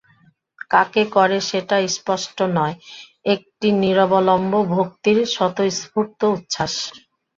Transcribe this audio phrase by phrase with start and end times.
[0.71, 2.77] কাকে করে সেটা স্পষ্ট নয়–
[3.25, 6.73] একটি নিরবলম্ব ভক্তির স্বতঃস্ফূর্ত উচ্ছ্বাস।